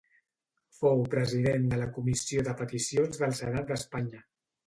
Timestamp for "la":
1.81-1.89